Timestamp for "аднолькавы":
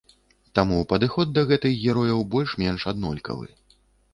2.93-3.47